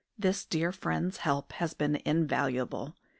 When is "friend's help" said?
0.71-1.51